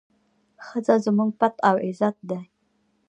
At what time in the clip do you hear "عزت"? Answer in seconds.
1.85-2.15